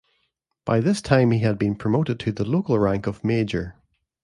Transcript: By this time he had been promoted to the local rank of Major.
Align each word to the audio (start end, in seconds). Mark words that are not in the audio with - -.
By 0.65 0.79
this 0.79 0.99
time 0.99 1.29
he 1.29 1.41
had 1.41 1.59
been 1.59 1.75
promoted 1.75 2.19
to 2.21 2.31
the 2.31 2.43
local 2.43 2.79
rank 2.79 3.05
of 3.05 3.23
Major. 3.23 3.75